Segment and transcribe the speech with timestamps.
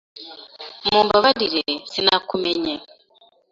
[0.85, 2.75] Mumbabarire, sinakumenye.